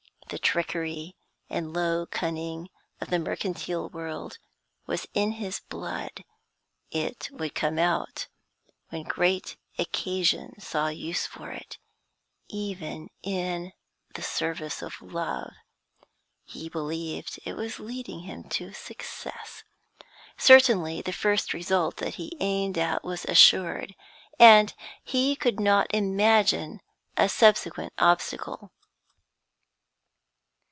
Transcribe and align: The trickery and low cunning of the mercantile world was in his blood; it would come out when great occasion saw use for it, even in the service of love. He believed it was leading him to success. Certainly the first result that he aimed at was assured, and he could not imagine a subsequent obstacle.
The 0.29 0.39
trickery 0.39 1.17
and 1.49 1.73
low 1.73 2.05
cunning 2.05 2.69
of 3.01 3.09
the 3.09 3.19
mercantile 3.19 3.89
world 3.89 4.37
was 4.87 5.05
in 5.13 5.33
his 5.33 5.59
blood; 5.59 6.23
it 6.89 7.27
would 7.33 7.53
come 7.53 7.77
out 7.77 8.27
when 8.91 9.03
great 9.03 9.57
occasion 9.77 10.57
saw 10.57 10.87
use 10.87 11.25
for 11.25 11.51
it, 11.51 11.79
even 12.47 13.09
in 13.21 13.73
the 14.15 14.21
service 14.21 14.81
of 14.81 15.01
love. 15.01 15.51
He 16.45 16.69
believed 16.69 17.37
it 17.43 17.57
was 17.57 17.77
leading 17.77 18.21
him 18.21 18.45
to 18.51 18.71
success. 18.71 19.65
Certainly 20.37 21.01
the 21.01 21.11
first 21.11 21.51
result 21.53 21.97
that 21.97 22.15
he 22.15 22.37
aimed 22.39 22.77
at 22.77 23.03
was 23.03 23.25
assured, 23.25 23.95
and 24.39 24.73
he 25.03 25.35
could 25.35 25.59
not 25.59 25.93
imagine 25.93 26.79
a 27.17 27.27
subsequent 27.27 27.91
obstacle. 27.97 28.71